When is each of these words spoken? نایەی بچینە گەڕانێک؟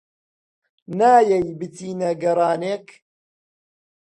نایەی 0.97 1.49
بچینە 1.59 2.09
گەڕانێک؟ 2.21 2.87